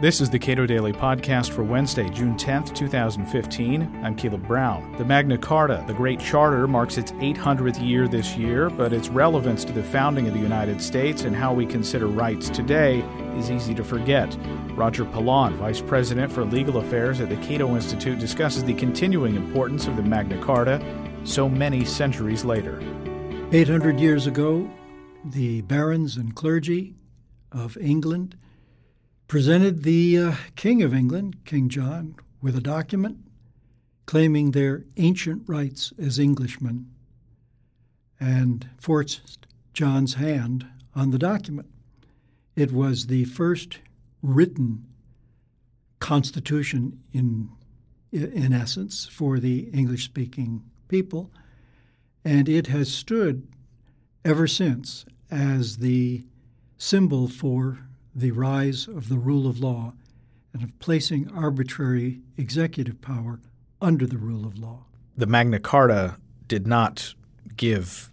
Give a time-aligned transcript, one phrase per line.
[0.00, 4.00] This is the Cato Daily Podcast for Wednesday, June 10th, 2015.
[4.02, 4.96] I'm Caleb Brown.
[4.96, 9.62] The Magna Carta, the Great Charter, marks its 800th year this year, but its relevance
[9.66, 13.00] to the founding of the United States and how we consider rights today
[13.36, 14.34] is easy to forget.
[14.70, 19.86] Roger Pilon, Vice President for Legal Affairs at the Cato Institute, discusses the continuing importance
[19.86, 20.82] of the Magna Carta
[21.24, 22.80] so many centuries later.
[23.52, 24.66] 800 years ago,
[25.26, 26.94] the barons and clergy
[27.52, 28.38] of England
[29.30, 33.18] presented the uh, King of England, King John, with a document
[34.04, 36.90] claiming their ancient rights as Englishmen
[38.18, 40.66] and forced John's hand
[40.96, 41.68] on the document.
[42.56, 43.78] It was the first
[44.20, 44.84] written
[46.00, 47.50] constitution in
[48.10, 51.30] in essence for the English speaking people
[52.24, 53.46] and it has stood
[54.24, 56.24] ever since as the
[56.76, 59.92] symbol for the rise of the rule of law
[60.52, 63.40] and of placing arbitrary executive power
[63.80, 64.84] under the rule of law.
[65.16, 67.14] The Magna Carta did not
[67.56, 68.10] give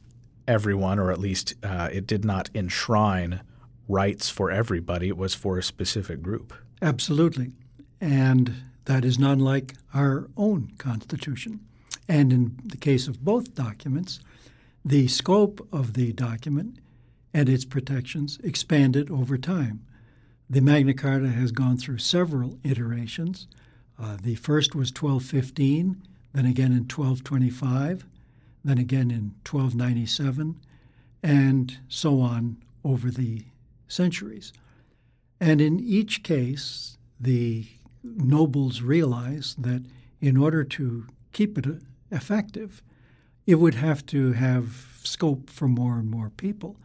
[0.47, 3.41] everyone, or at least uh, it did not enshrine
[3.87, 5.07] rights for everybody.
[5.07, 6.53] It was for a specific group.
[6.81, 7.51] Absolutely.
[7.99, 8.53] And
[8.85, 11.61] that is not like our own Constitution.
[12.07, 14.19] And in the case of both documents,
[14.85, 16.77] the scope of the document
[17.37, 19.85] and its protections expanded over time.
[20.49, 23.45] The Magna Carta has gone through several iterations.
[24.01, 26.01] Uh, the first was 1215,
[26.33, 28.05] then again in 1225,
[28.65, 30.59] then again in 1297,
[31.21, 33.43] and so on over the
[33.87, 34.51] centuries.
[35.39, 37.67] And in each case, the
[38.03, 39.83] nobles realized that
[40.19, 41.67] in order to keep it
[42.11, 42.81] effective,
[43.45, 46.77] it would have to have scope for more and more people.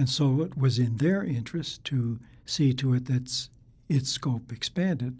[0.00, 3.48] And so it was in their interest to see to it that
[3.86, 5.18] its scope expanded.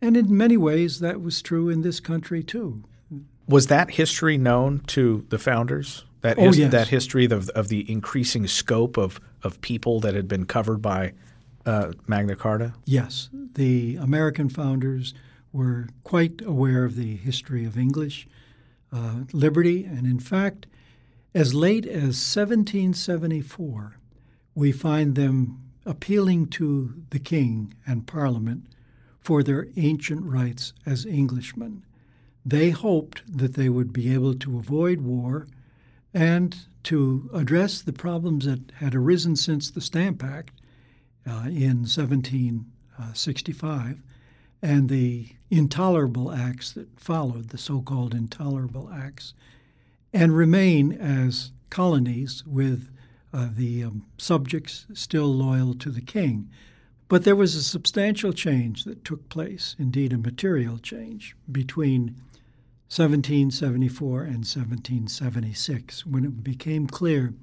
[0.00, 2.82] And in many ways, that was true in this country too.
[3.46, 6.06] Was that history known to the founders?
[6.22, 6.72] That, oh, his, yes.
[6.72, 11.12] that history of, of the increasing scope of, of people that had been covered by
[11.66, 12.72] uh, Magna Carta?
[12.86, 13.28] Yes.
[13.34, 15.12] The American founders
[15.52, 18.26] were quite aware of the history of English
[18.90, 20.66] uh, liberty, and in fact,
[21.34, 23.98] as late as 1774,
[24.56, 28.64] we find them appealing to the king and parliament
[29.20, 31.84] for their ancient rights as Englishmen.
[32.44, 35.46] They hoped that they would be able to avoid war
[36.14, 40.52] and to address the problems that had arisen since the Stamp Act
[41.26, 44.00] uh, in 1765
[44.62, 49.34] and the intolerable acts that followed, the so called intolerable acts,
[50.14, 52.88] and remain as colonies with
[53.36, 56.48] uh, the um, subjects still loyal to the king.
[57.06, 62.16] But there was a substantial change that took place, indeed, a material change, between
[62.88, 67.34] 1774 and 1776, when it became clear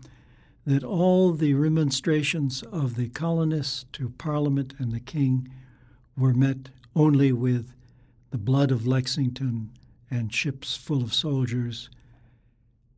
[0.65, 5.47] that all the remonstrations of the colonists to Parliament and the king
[6.17, 7.71] were met only with
[8.31, 9.69] the blood of Lexington
[10.09, 11.89] and ships full of soldiers.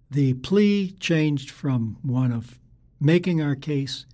[0.10, 2.58] The plea changed from one of
[3.00, 4.06] making our case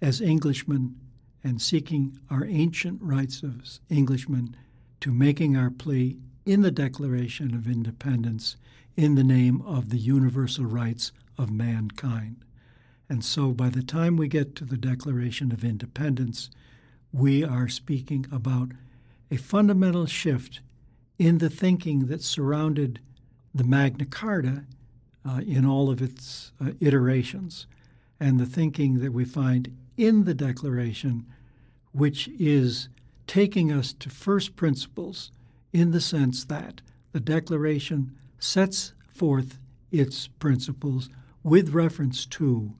[0.00, 0.98] as Englishmen
[1.42, 4.56] and seeking our ancient rights as Englishmen
[5.00, 8.56] to making our plea in the Declaration of Independence
[8.96, 12.36] in the name of the universal rights of mankind.
[13.08, 16.50] And so by the time we get to the Declaration of Independence,
[17.12, 18.70] we are speaking about
[19.30, 20.60] a fundamental shift
[21.18, 23.00] in the thinking that surrounded
[23.54, 24.64] the Magna Carta
[25.26, 27.66] uh, in all of its uh, iterations,
[28.24, 31.26] and the thinking that we find in the Declaration,
[31.92, 32.88] which is
[33.26, 35.30] taking us to first principles
[35.74, 36.80] in the sense that
[37.12, 39.58] the Declaration sets forth
[39.92, 41.10] its principles
[41.42, 42.72] with reference to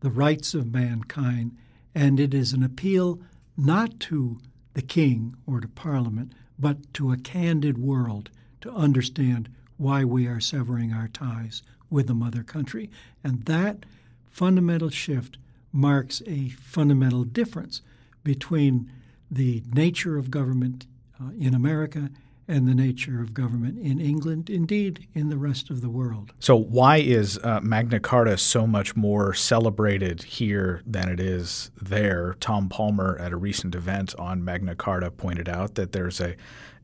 [0.00, 1.56] the rights of mankind,
[1.94, 3.20] and it is an appeal
[3.56, 4.40] not to
[4.74, 8.30] the king or to parliament, but to a candid world
[8.60, 12.90] to understand why we are severing our ties with the mother country.
[13.22, 13.86] And that
[14.30, 15.38] fundamental shift
[15.72, 17.82] marks a fundamental difference
[18.24, 18.90] between
[19.30, 20.86] the nature of government
[21.20, 22.10] uh, in America
[22.50, 26.32] and the nature of government in England, indeed in the rest of the world.
[26.40, 32.36] So, why is uh, Magna Carta so much more celebrated here than it is there?
[32.40, 36.36] Tom Palmer, at a recent event on Magna Carta, pointed out that there's a,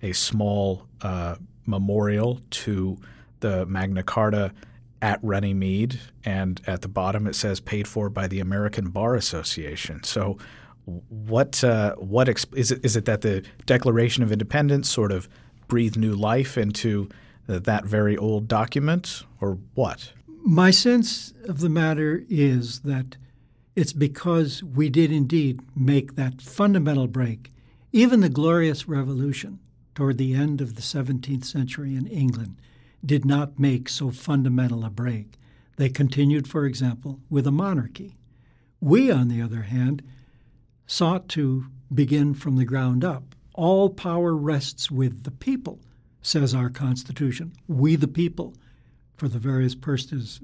[0.03, 2.99] a small uh, memorial to
[3.41, 4.53] the Magna Carta
[5.05, 10.03] at Runnymede, and at the bottom it says paid for by the American Bar Association.
[10.03, 10.39] So,
[10.87, 12.83] what uh, what exp- is it?
[12.83, 15.29] Is it that the Declaration of Independence sort of
[15.69, 17.11] breathed new life into
[17.47, 20.11] that very old document, or what?
[20.43, 23.17] My sense of the matter is that
[23.77, 27.53] it's because we did indeed make that fundamental break.
[27.93, 29.59] Even the Glorious Revolution
[29.95, 32.57] toward the end of the 17th century in England
[33.05, 35.39] did not make so fundamental a break.
[35.77, 38.17] They continued, for example, with a monarchy.
[38.81, 40.03] We, on the other hand,
[40.87, 43.35] sought to begin from the ground up.
[43.55, 45.81] All power rests with the people,
[46.23, 47.53] says our Constitution.
[47.67, 48.55] We, the people,
[49.17, 50.41] for the various purposes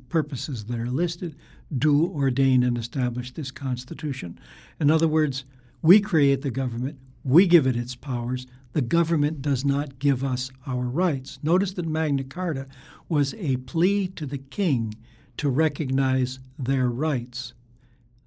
[0.65, 1.37] that are listed,
[1.77, 4.39] do ordain and establish this Constitution.
[4.79, 5.45] In other words,
[5.83, 10.51] we create the government, we give it its powers, the government does not give us
[10.67, 11.39] our rights.
[11.43, 12.67] Notice that Magna Carta
[13.09, 14.95] was a plea to the king
[15.37, 17.55] to recognize their rights.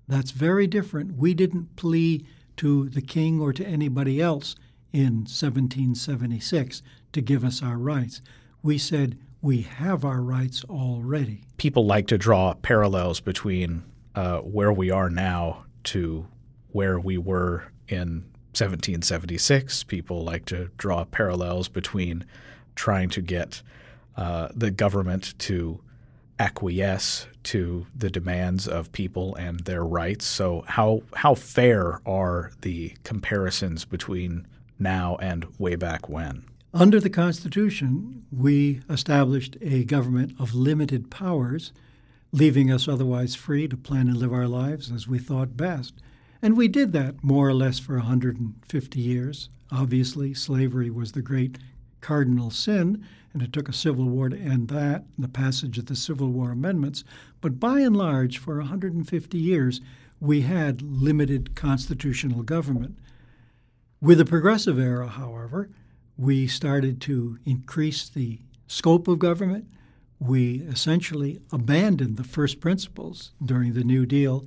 [0.07, 1.18] That's very different.
[1.18, 2.25] We didn't plea
[2.57, 4.56] to the king or to anybody else
[4.92, 6.81] in 1776
[7.13, 8.22] to give us our rights.
[8.62, 11.44] We said we have our rights already.
[11.57, 13.84] People like to draw parallels between
[14.16, 16.28] uh, where we are now to
[16.72, 19.83] where we were in 1776.
[19.83, 22.25] People like to draw parallels between
[22.75, 23.61] trying to get
[24.15, 25.79] uh, the government to
[26.39, 30.25] acquiesce to the demands of people and their rights.
[30.25, 34.47] So how how fair are the comparisons between
[34.79, 36.45] now and way back when?
[36.73, 41.71] Under the Constitution, we established a government of limited powers,
[42.31, 45.94] leaving us otherwise free to plan and live our lives as we thought best.
[46.44, 49.48] And we did that more or less for 150 years.
[49.72, 51.57] Obviously, slavery was the great
[52.01, 53.01] cardinal sin,
[53.31, 56.51] and it took a civil war to end that, the passage of the Civil War
[56.51, 57.06] amendments.
[57.40, 59.80] But by and large, for 150 years,
[60.19, 63.00] we had limited constitutional government.
[64.01, 65.69] With the progressive era, however,
[66.18, 69.66] we started to increase the scope of government.
[70.19, 74.45] We essentially abandoned the first principles during the New Deal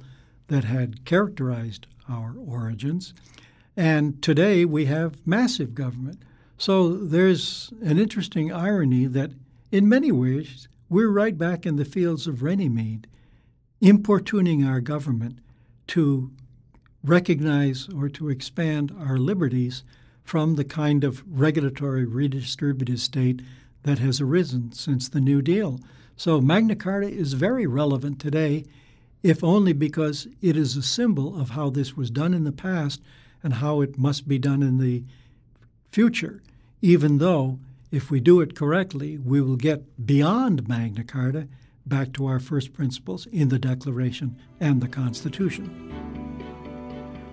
[0.48, 3.14] that had characterized our origins.
[3.76, 6.22] And today we have massive government.
[6.56, 9.32] So there's an interesting irony that
[9.70, 13.06] in many ways we're right back in the fields of Runnymede,
[13.80, 15.40] importuning our government
[15.88, 16.30] to
[17.02, 19.84] recognize or to expand our liberties
[20.24, 23.42] from the kind of regulatory redistributive state
[23.82, 25.78] that has arisen since the New Deal.
[26.16, 28.64] So Magna Carta is very relevant today,
[29.22, 33.00] if only because it is a symbol of how this was done in the past
[33.42, 35.04] and how it must be done in the
[35.90, 36.42] future,
[36.82, 37.58] even though
[37.90, 41.48] if we do it correctly, we will get beyond Magna Carta
[41.86, 45.82] back to our first principles in the Declaration and the Constitution.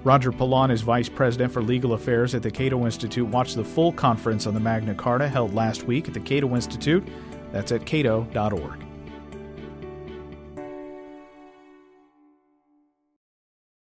[0.04, 3.28] Roger Pilon is Vice President for Legal Affairs at the Cato Institute.
[3.28, 7.08] Watch the full conference on the Magna Carta held last week at the Cato Institute.
[7.52, 8.93] That's at cato.org.